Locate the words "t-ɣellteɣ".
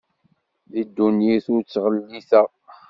1.63-2.47